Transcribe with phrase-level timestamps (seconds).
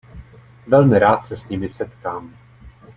[0.67, 2.33] Velmi rád se s nimi setkám.